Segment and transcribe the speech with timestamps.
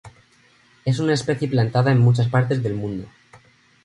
[0.83, 3.07] Es una especie plantada en muchas partes del mundo.